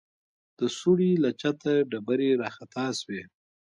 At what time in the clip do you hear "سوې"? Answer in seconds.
2.99-3.21